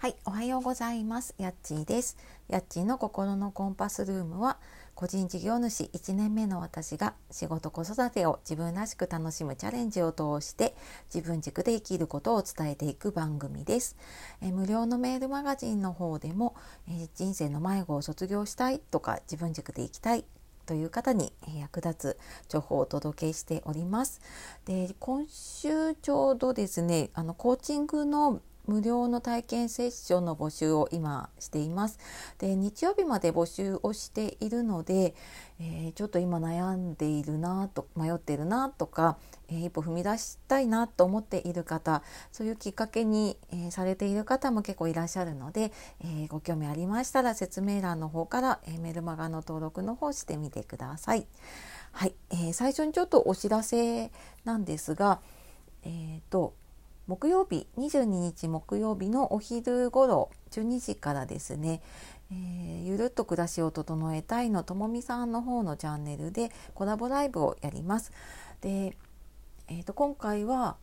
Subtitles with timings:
[0.00, 1.34] はい、おはようございます。
[1.36, 2.16] やっちーです。
[2.48, 4.56] やっちーの心のコンパスルームは、
[4.94, 10.74] 個人事業主1年目の私が仕事子育てを自分らしく楽しむチャレンジを通して
[11.14, 13.94] 自分軸で生きることを伝えていく番組です。
[14.40, 16.54] え無料のメールマガジンの方でも、
[16.88, 20.24] え人生の迷子を卒業したいとか自分軸で生きたい
[20.64, 24.22] という方に役立つ情報をお届けしております。
[24.64, 31.98] で今週ちょうどですねあのコーチングの無料の体験セッションの募集を今しています。
[32.38, 35.14] で日曜日まで募集をしているので、
[35.60, 39.18] えー、ちょっと今悩んでいるなと迷っているなとか、
[39.48, 45.72] えー、一歩踏み出したいなと思っている方そういうきっかけに、えー、されている方も結構いらっしゃるので、
[46.04, 51.26] えご興味ありましたら説明欄の方から、えメルマガの登録の方してみてください。
[51.92, 54.10] はい、え最初にちょっとお知らせ
[54.44, 55.20] なんですが、
[55.82, 56.54] えっ、と
[57.10, 61.82] 木曜日22日木曜日のお昼頃12時からですね、
[62.30, 68.12] えー、ゆるっと暮らしを整えたいのともみさんの方のチャンネルでコラボライブをやります。
[68.60, 68.96] で、
[69.66, 70.76] えー、と今回は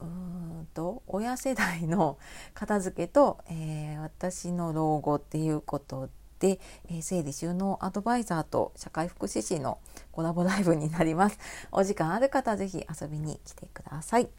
[0.00, 2.16] うんと親世代の
[2.54, 9.76] 片付けと、えー、私の老後っていうことで、えー、整理収納アドバイザーと社会福祉士の
[10.10, 11.38] コラボライブになります。
[11.70, 14.30] お時間ある方ぜひ遊びに来てください。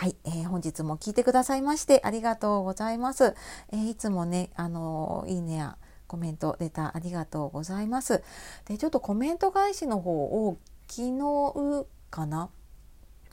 [0.00, 3.34] はい、えー、本日も聞いてくださいましてありがとうございます。
[3.70, 8.22] えー、いつもね、あのいいねやコメント、レタありがとうございます。
[8.64, 10.56] で、ちょっとコメント返しの方を
[10.88, 12.48] 昨日かな？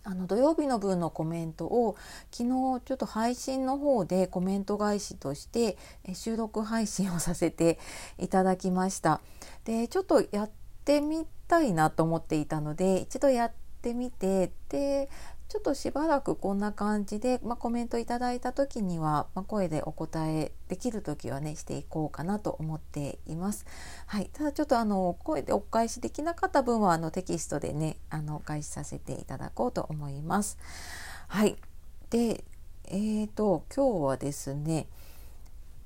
[0.04, 1.96] あの土曜日の分のコメントを
[2.34, 2.50] 昨日
[2.84, 5.78] ちょっと配信の方でコメント返しとして
[6.14, 7.80] 収録配信をさせて
[8.20, 9.22] いただきました。
[9.64, 10.50] でちょっとやっ
[10.84, 13.52] てみたいなと思っていたので一度やっ
[13.82, 15.10] てみてで
[15.50, 23.66] ちょっとしばらくこんな感じで、まあ、コメントいただいた時には、まあ、声でお答えできる時はねしていこうかなと思っています。
[24.08, 30.58] はい、ただちょっとあの声でお返しできなかった分はあのテキストでねあのお返しさせていただこうと思います。
[31.30, 31.56] はい、
[32.10, 32.44] で
[32.86, 34.88] えーと今日はですね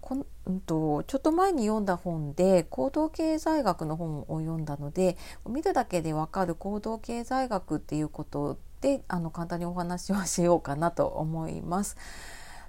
[0.02, 11.97] こん、うんと、ちょっと前に読んだ本で行動経済学の本を読んだので見るだけでわかる行動経済学っていうことでであの簡単にお話をしようかなと思います。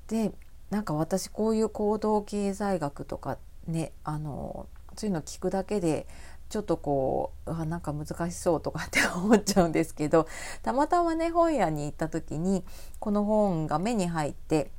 [0.08, 0.32] で
[0.70, 6.06] なんか私こういう行動経済学とかねあのそういうの聞くだけで
[6.48, 10.26] ちょっとこうあなんか難しそうとかって思っちゃうんですけど
[10.62, 12.62] たまたまね本屋に行った時に
[12.98, 14.70] この本が目に入って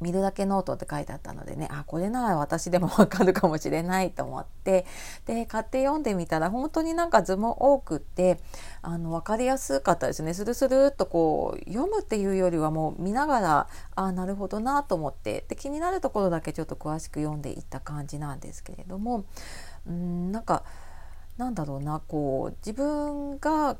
[0.00, 4.86] 見るだけノートって書いてあったのでねあこれなら私でもわかるかもしれないと思って
[5.26, 8.38] で買って読んでみたら本当になんか図も多くって
[8.82, 10.34] あの分かりやすかったですね。
[10.34, 19.24] スルスルっとこう読むっていうよりはもう見ながらあなるほどなと思ってで気になるところだけちょっと詳しく読んでいった感じなんですけれども
[19.86, 20.64] うんなんか
[21.36, 23.76] なんだろうなこう自分が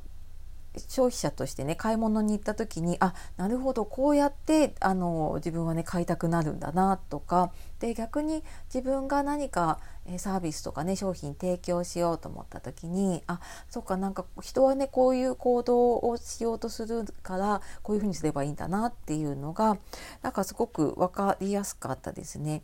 [0.76, 8.42] 消費者としてね買い物に行った時にあなるほどこうやってあの自分はね買いたくなるんだなとかで逆に
[8.72, 9.78] 自分が何か
[10.18, 13.40] サービスとかね商品提供しようと思った時にあ
[13.70, 19.78] そっかなんか人はねこういう行動をしようとするからこういうふうにすればいいんだなっていうのが
[20.22, 22.62] なんかすごく分かりやすかったですね。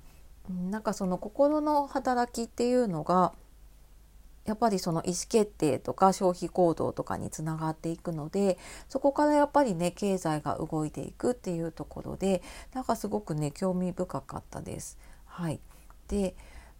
[0.48, 3.32] なんかその心の働きっていうのが
[4.50, 12.42] やっぱりその意思決定とか消費行動とかにつながっていくのでそこからやっぱりね経済が動いていくっていうところで
[12.74, 14.98] なんかすごくね興味深かったです。
[15.24, 15.60] はい、
[16.08, 16.34] で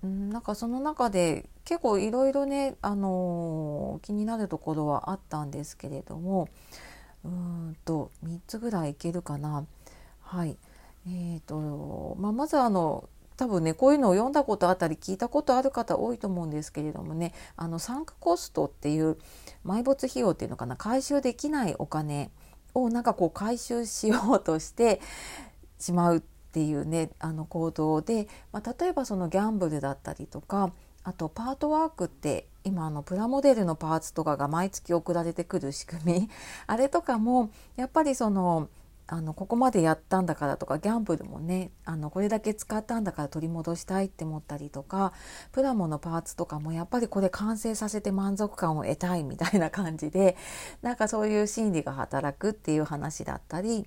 [0.05, 6.49] んなんかその中で結構いろいろね、あのー、気になるところはあったんですけれども
[7.25, 9.65] うんと3つぐらいいけるかな。
[10.19, 10.57] はい
[11.07, 13.09] えーとまあ、まずあの
[13.41, 19.17] 多分ねこういうのを読んだことあったり聞いたことある方多いと思うんですけれどもねあのサンクコストっていう
[19.65, 22.31] 埋没費用っていうのかな回収できないお金
[22.75, 25.01] をなんかこう回収しようとして
[25.79, 26.21] しまうっ
[26.53, 36.31] ていうねあの行動で、まあ、例えばそのギャンブルだったりとかあとパートワークって今あのプラモデルのパーツとかが毎月送られてくる仕組み
[36.67, 38.69] あれとかもやっぱりその
[39.13, 45.13] あのここまでやったんだからとかギャンブルもねあのこれだけ使ったんだから取り戻したいって思ったりとか
[45.51, 50.37] プラモのパーツとかもやっぱりこれ完成させて満足感を得たいみたいな感じで
[50.81, 53.85] なんかそういう心理が働くっていう話だったり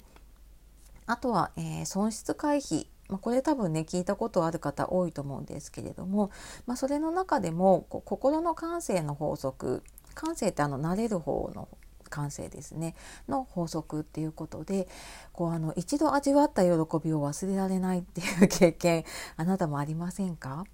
[1.06, 2.88] あとは、えー、損失回避。
[3.10, 6.32] まあ、これ多分ね聞いたことある方多いと思うんですけれども、
[6.66, 9.84] まあ、それの中でもこ心の感性の法則
[10.16, 11.68] 感性ってあの慣れる方の
[12.14, 12.94] 感性ですね。
[13.28, 14.88] の法則っていうことで
[15.32, 19.04] こうあの一度味わった喜びを忘れられないっていう経験
[19.36, 20.66] あなたもありませんか？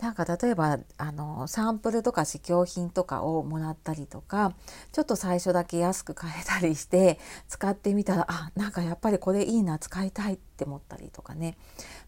[0.00, 4.54] なんか例えばあのサンプルとか試供品とかをもらったりとか
[4.92, 7.18] ちょっと最初だけ安く買えたりして
[7.48, 11.56] 使ってみたらあなんかやっぱりこれいいな使いたいって思ったりとかね。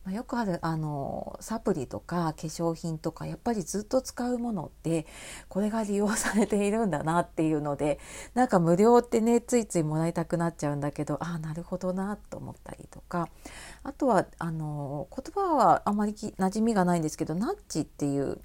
[0.05, 5.07] まあ、よくあるあのサプリとか化粧品とかやっぱりずっと使うものって
[5.49, 8.01] これが利用されているんだなっていうので
[8.35, 13.29] なんか無料ってねついついもらいたくなっちゃうんだけどあなるほどなと思ったりとか。
[13.85, 18.41] あとはあの言葉はあまり馴染みがないんですけどナッチっていう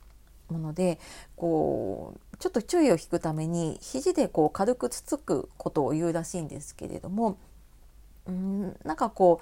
[0.50, 1.00] もので
[1.36, 7.38] こうちょっと注意を引くために肘でこう軽くつつくことを言うらしいんですけれども
[8.28, 9.42] うんなんかこ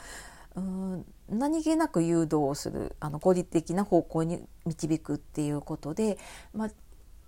[0.56, 6.18] ううん何気なく誘導するあの合理的な方向に導くっていうことで、
[6.54, 6.70] まあ、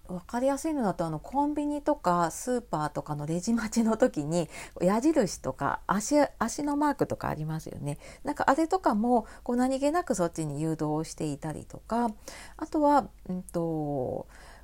[0.08, 4.50] 分かりやすいのだとあのコンビニとかスーパーとかのレジ待ちの時に
[4.82, 7.98] 矢印とか足足のマークとかありますよね。
[8.24, 12.12] なんかあれとかもこう何気なくそっちに誘導していたりとか
[12.58, 13.60] あとは、うんと、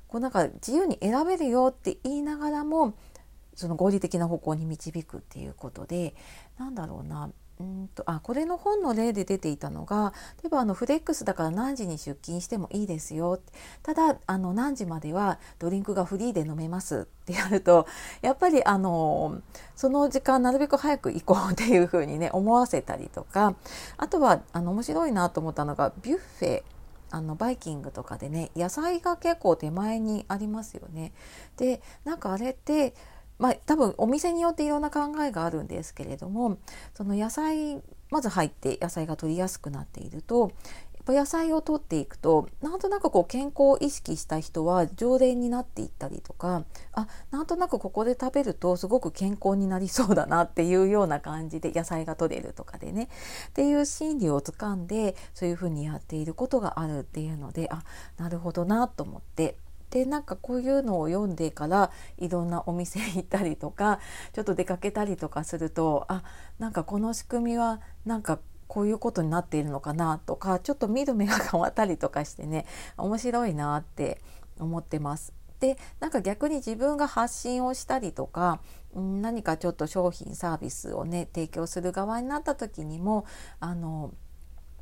[0.08, 2.94] こうなんか自由に選べるよって言いながらも
[3.54, 6.14] その合理的な方向に導くっていうことで
[6.58, 7.30] なんだろうな
[7.60, 10.12] うんとあこれの本の例で出ていたのが
[10.42, 13.40] 例えばあのフレックスだから何時に出勤してもいいですよ
[13.82, 17.86] ただあの何時まではドリンクがフリーで飲めますってやると
[18.22, 19.40] やっぱりあの
[19.76, 23.54] その時間なるべく早く行こうっていうふうにね思わせたりとか
[23.98, 26.62] あとはあの面白いなと思ったのがビュッフェ
[27.10, 31.12] あのバイキングとかでね野菜が結構手前にありますよね。
[31.56, 32.94] でなんかあれって
[33.38, 36.58] まあ、多分お店によっていろんな考えがあるんですけれども
[36.94, 40.52] その野菜まず入って野菜が取りやすくなっていると
[40.94, 53.08] やっぱ野菜を取っていくとなんとなくこう健康を意識した人は常連になっていったりとかあなんとなくここで食べるとすごく健康になりそうだなっていうような感じで野菜が取れるとかでね
[53.48, 57.82] っていう心理をつかんでそういうふうにやっていることがあるっていうのであ
[58.16, 59.56] なるほどなと思って
[59.94, 64.00] でなんかこういうのを読んでからいろんなお店行ったりとか
[64.32, 66.24] ちょっと出かけたりとかするとあ
[66.58, 74.20] なんかこの仕組みはなんかこういうことになっているのかなとかちょっと見る目が変わったりとかしてね面白いなって
[74.58, 75.32] 思ってます。
[75.60, 78.58] でなんか逆に自分が発信をしたりとか
[78.96, 83.26] 何かちょっと商品サービスをね提供する側になった時にも
[83.60, 84.12] あの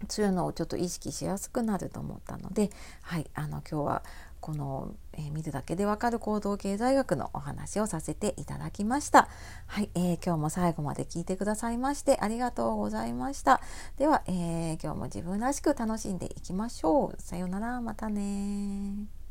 [0.08, 2.70] そういうのをちょっと意識しやすくなると思ったので
[3.02, 4.02] はいあの今日は
[4.42, 9.28] この、えー、見るだけでわかる行動経済学のお話をさせていただきました。
[9.66, 13.60] はい、えー、今日も最後まで聞いてくださいましてありがとうございました。
[13.96, 17.22] では、えー、今日も自分らしく楽しんでいきましょう。
[17.22, 19.21] さようなら、またね